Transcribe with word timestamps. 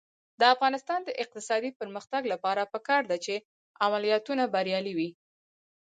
د 0.39 0.41
افغانستان 0.53 0.99
د 1.05 1.09
اقتصادي 1.23 1.71
پرمختګ 1.79 2.21
لپاره 2.33 2.69
پکار 2.73 3.01
ده 3.11 3.17
چې 3.25 3.33
عملیاتونه 3.85 4.43
بریالي 4.53 4.93
وي. 4.97 5.09